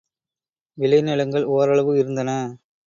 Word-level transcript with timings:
விளை 0.77 1.01
நிலங்கள் 1.01 1.45
ஓரளவு 1.49 1.91
இருந்தன. 1.97 2.31